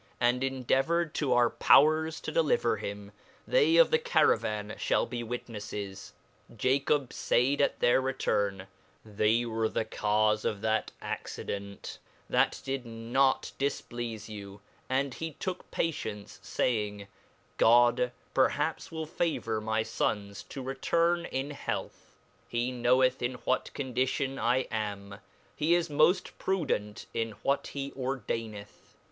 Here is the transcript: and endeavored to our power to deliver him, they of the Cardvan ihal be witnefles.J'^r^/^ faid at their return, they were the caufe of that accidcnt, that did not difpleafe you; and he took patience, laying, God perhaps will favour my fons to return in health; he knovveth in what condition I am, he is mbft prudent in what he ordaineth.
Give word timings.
and 0.19 0.43
endeavored 0.43 1.13
to 1.13 1.31
our 1.31 1.51
power 1.51 2.09
to 2.09 2.31
deliver 2.31 2.77
him, 2.77 3.11
they 3.45 3.77
of 3.77 3.91
the 3.91 3.99
Cardvan 3.99 4.75
ihal 4.75 5.07
be 5.07 5.23
witnefles.J'^r^/^ 5.23 7.13
faid 7.13 7.61
at 7.61 7.79
their 7.81 8.01
return, 8.01 8.65
they 9.05 9.45
were 9.45 9.69
the 9.69 9.85
caufe 9.85 10.43
of 10.43 10.61
that 10.61 10.91
accidcnt, 11.03 11.99
that 12.27 12.61
did 12.65 12.83
not 12.83 13.51
difpleafe 13.59 14.27
you; 14.27 14.59
and 14.89 15.13
he 15.13 15.33
took 15.33 15.69
patience, 15.69 16.41
laying, 16.57 17.05
God 17.57 18.11
perhaps 18.33 18.91
will 18.91 19.05
favour 19.05 19.61
my 19.61 19.83
fons 19.83 20.41
to 20.49 20.63
return 20.63 21.25
in 21.25 21.51
health; 21.51 22.15
he 22.47 22.71
knovveth 22.71 23.21
in 23.21 23.33
what 23.45 23.71
condition 23.75 24.39
I 24.39 24.61
am, 24.71 25.19
he 25.55 25.75
is 25.75 25.89
mbft 25.89 26.31
prudent 26.39 27.05
in 27.13 27.33
what 27.43 27.67
he 27.67 27.91
ordaineth. 27.91 28.95